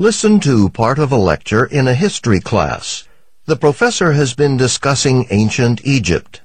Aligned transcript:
Listen 0.00 0.40
to 0.40 0.70
part 0.70 0.98
of 0.98 1.12
a 1.12 1.16
lecture 1.18 1.66
in 1.66 1.86
a 1.86 1.92
history 1.92 2.40
class. 2.40 3.06
The 3.44 3.54
professor 3.54 4.12
has 4.12 4.32
been 4.32 4.56
discussing 4.56 5.26
ancient 5.28 5.84
Egypt. 5.84 6.40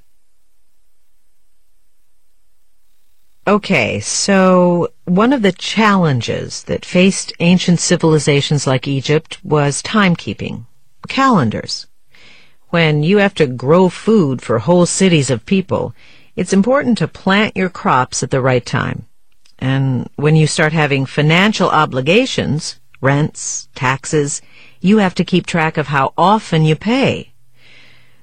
Okay, 3.48 4.02
so 4.02 4.90
one 5.06 5.32
of 5.32 5.42
the 5.42 5.54
challenges 5.54 6.64
that 6.64 6.84
faced 6.84 7.32
ancient 7.40 7.80
civilizations 7.80 8.68
like 8.68 8.90
Egypt 8.90 9.40
was 9.42 9.82
timekeeping, 9.82 10.66
calendars. 11.08 11.88
When 12.72 13.04
you 13.04 13.20
have 13.20 13.36
to 13.36 13.48
grow 13.48 13.88
food 13.88 14.42
for 14.42 14.60
whole 14.60 14.86
cities 14.86 15.30
of 15.30 15.46
people, 15.46 15.96
it's 16.36 16.52
important 16.52 16.98
to 16.98 17.08
plant 17.08 17.56
your 17.56 17.70
crops 17.70 18.22
at 18.22 18.32
the 18.32 18.42
right 18.42 18.66
time. 18.66 19.08
And 19.58 20.10
when 20.18 20.36
you 20.36 20.46
start 20.46 20.74
having 20.74 21.06
financial 21.06 21.70
obligations, 21.70 22.82
rents, 23.06 23.70
taxes, 23.76 24.42
you 24.82 24.98
have 24.98 25.16
to 25.16 25.24
keep 25.32 25.46
track 25.46 25.78
of 25.78 25.88
how 25.88 26.14
often 26.18 26.66
you 26.66 26.76
pay. 26.76 27.32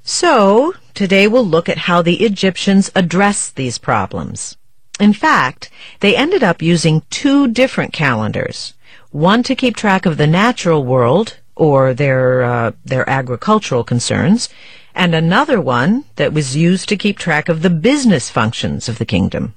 So, 0.03 0.75
today 0.95 1.27
we'll 1.29 1.47
look 1.47 1.69
at 1.69 1.87
how 1.87 2.03
the 2.03 2.25
Egyptians 2.25 2.91
addressed 2.95 3.55
these 3.55 3.79
problems. 3.79 4.57
In 4.99 5.13
fact, 5.13 5.71
they 6.01 6.17
ended 6.17 6.43
up 6.43 6.61
using 6.61 7.03
two 7.09 7.49
different 7.49 7.93
calendars. 7.93 8.75
One 9.11 9.43
to 9.45 9.55
keep 9.55 9.77
track 9.77 10.07
of 10.07 10.17
the 10.17 10.27
natural 10.27 10.85
world, 10.85 11.39
or 11.55 11.95
their, 11.95 12.43
uh, 12.43 12.73
their 12.85 13.09
agricultural 13.09 13.85
concerns, 13.85 14.49
and 14.95 15.15
another 15.15 15.61
one 15.61 16.05
that 16.17 16.33
was 16.33 16.57
used 16.57 16.89
to 16.89 16.97
keep 16.97 17.19
track 17.19 17.49
of 17.49 17.63
the 17.63 17.71
business 17.71 18.31
functions 18.31 18.89
of 18.89 18.99
the 18.99 19.07
kingdom. 19.15 19.55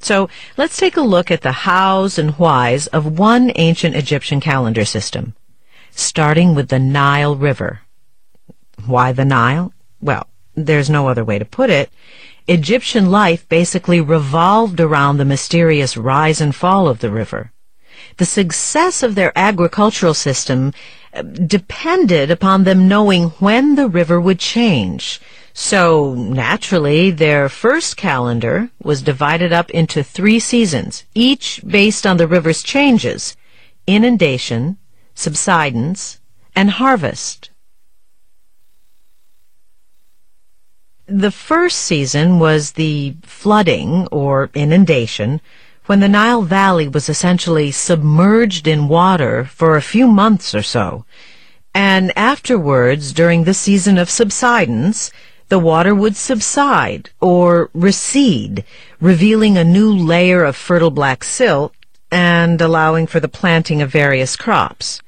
So 0.00 0.28
let's 0.56 0.76
take 0.76 0.96
a 0.96 1.02
look 1.02 1.30
at 1.30 1.42
the 1.42 1.52
hows 1.52 2.18
and 2.18 2.32
whys 2.32 2.86
of 2.88 3.18
one 3.18 3.52
ancient 3.54 3.96
Egyptian 3.96 4.40
calendar 4.40 4.84
system, 4.84 5.34
starting 5.90 6.54
with 6.54 6.68
the 6.68 6.78
Nile 6.78 7.36
River. 7.36 7.80
Why 8.86 9.12
the 9.12 9.24
Nile? 9.24 9.72
Well, 10.00 10.26
there's 10.54 10.90
no 10.90 11.08
other 11.08 11.24
way 11.24 11.38
to 11.38 11.44
put 11.44 11.70
it. 11.70 11.90
Egyptian 12.46 13.10
life 13.10 13.48
basically 13.48 14.00
revolved 14.00 14.78
around 14.78 15.16
the 15.16 15.24
mysterious 15.24 15.96
rise 15.96 16.40
and 16.40 16.54
fall 16.54 16.88
of 16.88 16.98
the 16.98 17.10
river. 17.10 17.52
The 18.18 18.26
success 18.26 19.02
of 19.02 19.14
their 19.14 19.32
agricultural 19.34 20.14
system 20.14 20.72
uh, 21.14 21.22
depended 21.22 22.30
upon 22.30 22.64
them 22.64 22.86
knowing 22.86 23.30
when 23.40 23.76
the 23.76 23.88
river 23.88 24.20
would 24.20 24.38
change. 24.38 25.20
So, 25.56 26.14
naturally, 26.14 27.12
their 27.12 27.48
first 27.48 27.96
calendar 27.96 28.70
was 28.82 29.02
divided 29.02 29.52
up 29.52 29.70
into 29.70 30.02
three 30.02 30.40
seasons, 30.40 31.04
each 31.14 31.60
based 31.64 32.04
on 32.04 32.16
the 32.16 32.26
river's 32.26 32.60
changes 32.60 33.36
inundation, 33.86 34.78
subsidence, 35.14 36.18
and 36.56 36.70
harvest. 36.70 37.50
The 41.06 41.30
first 41.30 41.78
season 41.78 42.40
was 42.40 42.72
the 42.72 43.14
flooding 43.22 44.08
or 44.08 44.50
inundation 44.54 45.40
when 45.86 46.00
the 46.00 46.08
Nile 46.08 46.42
Valley 46.42 46.88
was 46.88 47.08
essentially 47.08 47.70
submerged 47.70 48.66
in 48.66 48.88
water 48.88 49.44
for 49.44 49.76
a 49.76 49.82
few 49.82 50.08
months 50.08 50.52
or 50.52 50.62
so. 50.62 51.04
And 51.72 52.10
afterwards, 52.16 53.12
during 53.12 53.44
the 53.44 53.54
season 53.54 53.98
of 53.98 54.10
subsidence, 54.10 55.12
the 55.54 55.58
water 55.60 55.94
would 55.94 56.16
subside 56.16 57.10
or 57.20 57.70
recede, 57.72 58.64
revealing 59.00 59.56
a 59.56 59.62
new 59.62 59.94
layer 59.94 60.42
of 60.42 60.56
fertile 60.56 60.90
black 60.90 61.22
silt 61.22 61.72
and 62.10 62.60
allowing 62.60 63.06
for 63.06 63.20
the 63.20 63.28
planting 63.28 63.80
of 63.80 63.88
various 63.88 64.34
crops. 64.34 65.00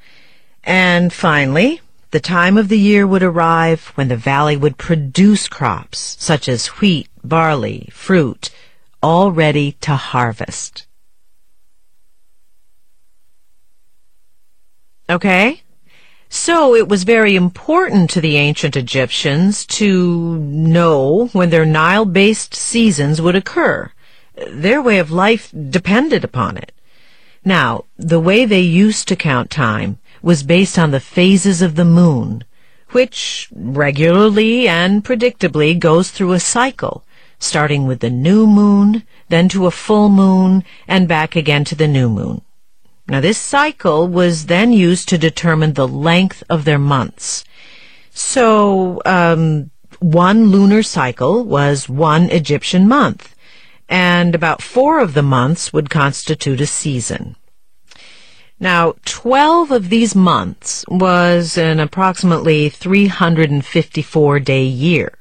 And 0.63 1.13
finally, 1.13 1.81
the 2.13 2.21
time 2.21 2.57
of 2.57 2.69
the 2.69 2.79
year 2.79 3.09
would 3.09 3.25
arrive 3.25 3.87
when 3.97 4.07
the 4.07 4.17
valley 4.17 4.57
would 4.57 4.79
produce 4.79 5.49
crops 5.49 6.17
such 6.21 6.49
as 6.49 6.79
wheat, 6.79 7.09
barley, 7.25 7.89
fruit, 7.91 8.51
all 9.03 9.33
ready 9.33 9.73
to 9.81 9.97
harvest. 9.97 10.87
Okay? 15.11 15.65
So 16.29 16.75
it 16.75 16.89
was 16.89 17.05
very 17.05 17.37
important 17.37 18.11
to 18.11 18.21
the 18.21 18.37
ancient 18.37 18.77
Egyptians 18.77 19.65
to 19.67 20.39
know 20.39 21.29
when 21.33 21.51
their 21.51 21.65
Nile-based 21.65 22.55
seasons 22.55 23.23
would 23.23 23.37
occur. 23.37 23.93
Their 24.49 24.83
way 24.83 24.99
of 24.99 25.11
life 25.11 25.53
depended 25.71 26.25
upon 26.25 26.57
it. 26.57 26.73
Now, 27.45 27.85
the 27.97 28.21
way 28.21 28.45
they 28.45 28.61
used 28.61 29.07
to 29.09 29.17
count 29.17 29.51
time 29.51 29.99
was 30.21 30.43
based 30.43 30.79
on 30.79 30.91
the 30.91 31.01
phases 31.01 31.63
of 31.63 31.77
the 31.77 31.85
moon, 31.85 32.43
which 32.91 33.49
regularly 33.55 34.67
and 34.67 35.05
predictably 35.05 35.79
goes 35.79 36.11
through 36.11 36.33
a 36.33 36.41
cycle, 36.41 37.05
starting 37.39 37.87
with 37.87 38.01
the 38.01 38.11
new 38.11 38.47
moon, 38.47 39.05
then 39.29 39.49
to 39.51 39.67
a 39.67 39.71
full 39.71 40.09
moon, 40.09 40.65
and 40.89 41.07
back 41.07 41.37
again 41.37 41.65
to 41.65 41.75
the 41.75 41.89
new 41.89 42.09
moon. 42.09 42.43
Now 43.09 43.21
this 43.21 43.39
cycle 43.39 44.09
was 44.09 44.47
then 44.47 44.73
used 44.73 45.09
to 45.09 45.19
determine 45.19 45.75
the 45.75 45.89
length 45.89 46.43
of 46.49 46.65
their 46.65 46.79
months. 46.79 47.45
So, 48.11 49.03
um, 49.05 49.71
one 50.01 50.47
lunar 50.47 50.83
cycle 50.83 51.45
was 51.45 51.89
one 51.89 52.31
Egyptian 52.31 52.89
month, 52.89 53.35
and 53.89 54.35
about 54.35 54.63
four 54.63 55.01
of 55.01 55.15
the 55.15 55.23
months 55.23 55.73
would 55.73 55.91
constitute 55.91 56.61
a 56.61 56.67
season. 56.67 57.37
Now, 58.59 58.95
12 59.05 59.71
of 59.71 59.91
these 59.91 60.15
months 60.15 60.85
was 60.89 61.59
an 61.59 61.79
approximately 61.79 62.71
354 62.71 64.41
day 64.41 64.65
year. 64.65 65.16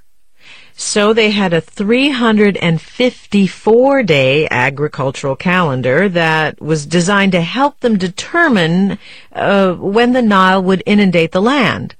So 0.77 1.13
they 1.13 1.31
had 1.31 1.53
a 1.53 1.61
354 1.61 4.03
day 4.03 4.45
agricultural 4.51 5.37
calendar 5.37 6.09
that 6.09 6.61
was 6.61 6.85
designed 6.85 7.31
to 7.31 7.39
help 7.39 7.79
them 7.79 7.97
determine 7.97 8.99
uh, 9.31 9.75
when 9.75 10.11
the 10.11 10.21
Nile 10.21 10.61
would 10.61 10.83
inundate 10.85 11.31
the 11.31 11.41
land. 11.41 11.95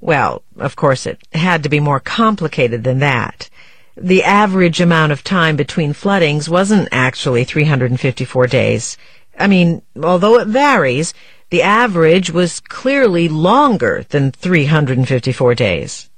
Well, 0.00 0.42
of 0.58 0.74
course, 0.74 1.06
it 1.06 1.20
had 1.32 1.62
to 1.62 1.68
be 1.68 1.78
more 1.78 2.00
complicated 2.00 2.82
than 2.82 2.98
that. 2.98 3.48
The 3.96 4.24
average 4.24 4.80
amount 4.80 5.12
of 5.12 5.22
time 5.22 5.54
between 5.54 5.92
floodings 5.92 6.48
wasn't 6.48 6.88
actually 6.90 7.44
354 7.44 8.48
days. 8.48 8.96
I 9.38 9.46
mean, 9.46 9.82
although 10.02 10.40
it 10.40 10.48
varies, 10.48 11.14
the 11.50 11.62
average 11.62 12.32
was 12.32 12.58
clearly 12.58 13.28
longer 13.28 14.04
than 14.08 14.32
354 14.32 15.54
days. 15.54 16.09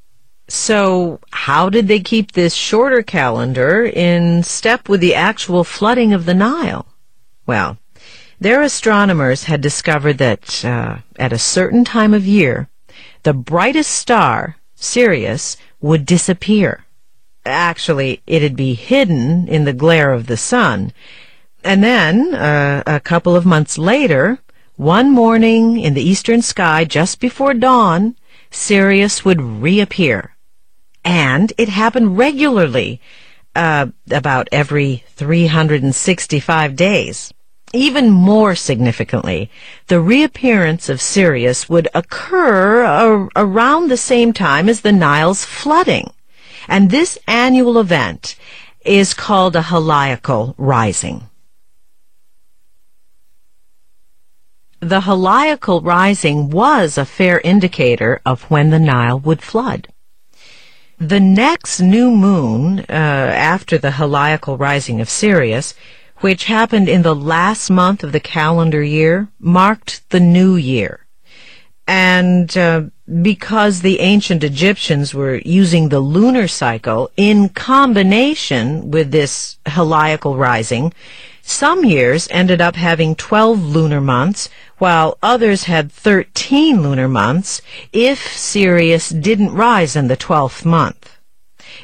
So, 0.54 1.18
how 1.30 1.70
did 1.70 1.88
they 1.88 2.00
keep 2.00 2.32
this 2.32 2.52
shorter 2.52 3.02
calendar 3.02 3.86
in 3.86 4.42
step 4.42 4.86
with 4.86 5.00
the 5.00 5.14
actual 5.14 5.64
flooding 5.64 6.12
of 6.12 6.26
the 6.26 6.34
Nile? 6.34 6.84
Well, 7.46 7.78
their 8.38 8.60
astronomers 8.60 9.44
had 9.44 9.62
discovered 9.62 10.18
that 10.18 10.62
uh, 10.62 10.98
at 11.18 11.32
a 11.32 11.38
certain 11.38 11.86
time 11.86 12.12
of 12.12 12.26
year, 12.26 12.68
the 13.22 13.32
brightest 13.32 13.92
star, 13.92 14.56
Sirius, 14.74 15.56
would 15.80 16.04
disappear. 16.04 16.84
Actually, 17.46 18.20
it'd 18.26 18.54
be 18.54 18.74
hidden 18.74 19.48
in 19.48 19.64
the 19.64 19.72
glare 19.72 20.12
of 20.12 20.26
the 20.26 20.36
sun, 20.36 20.92
and 21.64 21.82
then, 21.82 22.34
uh, 22.34 22.82
a 22.86 23.00
couple 23.00 23.34
of 23.34 23.46
months 23.46 23.78
later, 23.78 24.38
one 24.76 25.10
morning 25.10 25.80
in 25.80 25.94
the 25.94 26.06
eastern 26.06 26.42
sky 26.42 26.84
just 26.84 27.20
before 27.20 27.54
dawn, 27.54 28.16
Sirius 28.50 29.24
would 29.24 29.40
reappear. 29.40 30.31
And 31.04 31.52
it 31.58 31.68
happened 31.68 32.16
regularly, 32.16 33.00
uh, 33.54 33.86
about 34.10 34.48
every 34.52 35.04
365 35.08 36.76
days. 36.76 37.32
Even 37.74 38.10
more 38.10 38.54
significantly, 38.54 39.50
the 39.86 40.00
reappearance 40.00 40.88
of 40.88 41.00
Sirius 41.00 41.68
would 41.68 41.88
occur 41.94 42.84
ar- 42.84 43.28
around 43.34 43.88
the 43.88 43.96
same 43.96 44.32
time 44.32 44.68
as 44.68 44.82
the 44.82 44.92
Nile's 44.92 45.44
flooding. 45.44 46.12
And 46.68 46.90
this 46.90 47.18
annual 47.26 47.78
event 47.78 48.36
is 48.84 49.14
called 49.14 49.56
a 49.56 49.62
heliacal 49.62 50.54
rising. 50.58 51.28
The 54.80 55.00
heliacal 55.02 55.84
rising 55.84 56.50
was 56.50 56.98
a 56.98 57.04
fair 57.04 57.40
indicator 57.40 58.20
of 58.26 58.42
when 58.50 58.70
the 58.70 58.80
Nile 58.80 59.18
would 59.18 59.40
flood. 59.40 59.88
The 61.02 61.18
next 61.18 61.80
new 61.80 62.12
moon 62.12 62.78
uh, 62.78 62.92
after 62.92 63.76
the 63.76 63.90
heliacal 63.90 64.56
rising 64.56 65.00
of 65.00 65.10
Sirius, 65.10 65.74
which 66.18 66.44
happened 66.44 66.88
in 66.88 67.02
the 67.02 67.12
last 67.12 67.70
month 67.70 68.04
of 68.04 68.12
the 68.12 68.20
calendar 68.20 68.84
year, 68.84 69.26
marked 69.40 70.08
the 70.10 70.20
new 70.20 70.54
year. 70.54 71.04
And 71.88 72.56
uh, 72.56 72.82
because 73.20 73.80
the 73.80 73.98
ancient 73.98 74.44
Egyptians 74.44 75.12
were 75.12 75.40
using 75.44 75.88
the 75.88 75.98
lunar 75.98 76.46
cycle 76.46 77.10
in 77.16 77.48
combination 77.48 78.92
with 78.92 79.10
this 79.10 79.56
heliacal 79.66 80.38
rising, 80.38 80.92
Some 81.44 81.84
years 81.84 82.28
ended 82.30 82.60
up 82.60 82.76
having 82.76 83.16
12 83.16 83.60
lunar 83.60 84.00
months, 84.00 84.48
while 84.82 85.16
others 85.22 85.62
had 85.70 85.92
13 85.92 86.82
lunar 86.82 87.06
months 87.06 87.62
if 87.92 88.36
Sirius 88.36 89.10
didn't 89.10 89.54
rise 89.54 89.94
in 89.94 90.08
the 90.08 90.16
12th 90.16 90.64
month. 90.64 91.20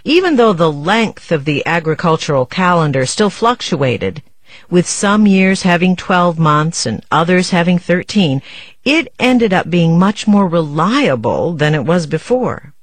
Even 0.03 0.35
though 0.35 0.53
the 0.53 0.73
length 0.73 1.31
of 1.31 1.45
the 1.45 1.65
agricultural 1.65 2.45
calendar 2.45 3.07
still 3.07 3.31
fluctuated, 3.31 4.21
with 4.69 4.85
some 4.85 5.29
years 5.29 5.63
having 5.63 5.95
12 5.95 6.41
months 6.41 6.87
and 6.87 7.07
others 7.09 7.51
having 7.51 7.79
13, 7.79 8.43
it 8.85 9.07
ended 9.21 9.53
up 9.53 9.71
being 9.71 9.97
much 9.97 10.27
more 10.27 10.49
reliable 10.49 11.53
than 11.53 11.77
it 11.77 11.85
was 11.85 12.05
before. 12.09 12.75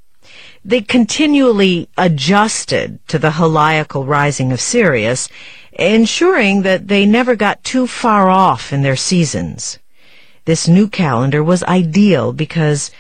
They 0.64 0.80
continually 0.80 1.90
adjusted 1.98 3.06
to 3.10 3.20
the 3.20 3.32
heliacal 3.32 4.08
rising 4.08 4.54
of 4.54 4.62
Sirius, 4.62 5.28
ensuring 5.74 6.62
that 6.62 6.88
they 6.88 7.06
never 7.06 7.36
got 7.36 7.66
too 7.66 7.86
far 7.86 8.30
off 8.30 8.72
in 8.72 8.82
their 8.82 8.96
seasons. 8.96 9.78
This 10.46 10.68
new 10.68 10.88
calendar 10.88 11.44
was 11.44 11.64
ideal 11.64 12.32
because, 12.32 12.92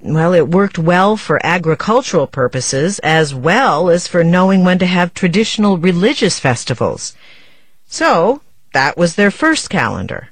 well, 0.00 0.32
it 0.32 0.48
worked 0.48 0.78
well 0.78 1.16
for 1.16 1.44
agricultural 1.44 2.26
purposes 2.26 2.98
as 3.00 3.34
well 3.34 3.90
as 3.90 4.08
for 4.08 4.24
knowing 4.24 4.64
when 4.64 4.78
to 4.78 4.86
have 4.86 5.12
traditional 5.12 5.76
religious 5.76 6.40
festivals. 6.40 7.14
So, 7.86 8.40
that 8.72 8.96
was 8.96 9.14
their 9.14 9.30
first 9.30 9.68
calendar. 9.68 10.30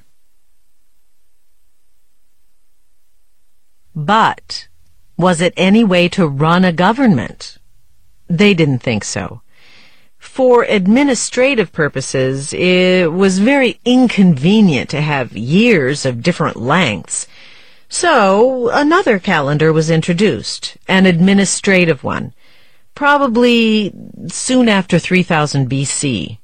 But, 3.95 4.67
was 5.15 5.41
it 5.41 5.53
any 5.55 5.83
way 5.83 6.09
to 6.09 6.27
run 6.27 6.65
a 6.65 6.73
government? 6.73 7.59
They 8.27 8.55
didn't 8.55 8.79
think 8.79 9.03
so. 9.03 9.43
For 10.33 10.63
administrative 10.63 11.71
purposes, 11.71 12.53
it 12.53 13.13
was 13.13 13.37
very 13.37 13.79
inconvenient 13.85 14.89
to 14.89 14.99
have 14.99 15.37
years 15.37 16.07
of 16.07 16.23
different 16.23 16.57
lengths. 16.57 17.27
So, 17.87 18.69
another 18.69 19.19
calendar 19.19 19.71
was 19.71 19.91
introduced, 19.91 20.75
an 20.87 21.05
administrative 21.05 22.03
one, 22.03 22.33
probably 22.95 23.93
soon 24.27 24.69
after 24.69 24.97
3000 24.97 25.69
BC. 25.69 26.39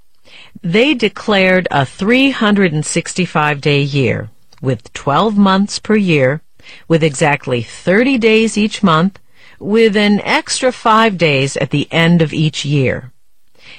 They 0.62 0.94
declared 0.94 1.68
a 1.72 1.82
365-day 1.82 3.82
year, 3.82 4.30
with 4.62 4.94
12 4.94 5.36
months 5.36 5.80
per 5.80 5.96
year, 5.96 6.44
with 6.88 7.04
exactly 7.04 7.64
30 7.64 8.20
days 8.20 8.56
each 8.56 8.84
month, 8.84 9.18
with 9.58 9.98
an 9.98 10.22
extra 10.22 10.72
five 10.72 11.18
days 11.18 11.58
at 11.58 11.72
the 11.72 11.92
end 11.92 12.22
of 12.22 12.34
each 12.34 12.64
year. 12.64 13.12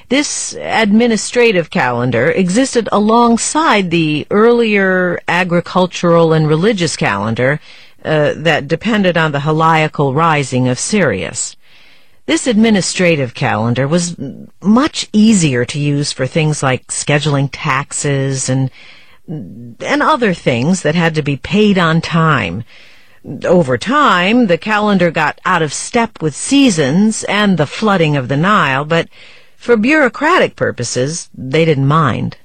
This 0.08 0.54
administrative 0.54 1.70
calendar 1.70 2.30
existed 2.30 2.88
alongside 2.90 3.90
the 3.90 4.26
earlier 4.30 5.20
agricultural 5.28 6.32
and 6.32 6.48
religious 6.48 6.96
calendar 6.96 7.60
uh, 8.04 8.34
that 8.36 8.66
depended 8.66 9.16
on 9.16 9.32
the 9.32 9.40
heliacal 9.40 10.14
rising 10.14 10.68
of 10.68 10.78
Sirius. 10.78 11.56
This 12.26 12.46
administrative 12.46 13.34
calendar 13.34 13.88
was 13.88 14.16
much 14.62 15.08
easier 15.12 15.64
to 15.64 15.78
use 15.78 16.12
for 16.12 16.26
things 16.26 16.62
like 16.62 16.86
scheduling 16.86 17.48
taxes 17.50 18.48
and 18.48 18.70
and 19.28 20.02
other 20.02 20.34
things 20.34 20.82
that 20.82 20.94
had 20.94 21.14
to 21.14 21.22
be 21.22 21.36
paid 21.36 21.78
on 21.78 22.00
time. 22.00 22.64
Over 23.44 23.76
time, 23.76 24.46
the 24.46 24.58
calendar 24.58 25.10
got 25.10 25.40
out 25.44 25.62
of 25.62 25.72
step 25.72 26.22
with 26.22 26.34
seasons 26.34 27.22
and 27.24 27.58
the 27.58 27.66
flooding 27.66 28.16
of 28.16 28.28
the 28.28 28.36
Nile, 28.36 28.84
but 28.84 29.08
for 29.60 29.76
bureaucratic 29.76 30.56
purposes, 30.56 31.28
they 31.34 31.66
didn't 31.66 31.86
mind. 31.86 32.38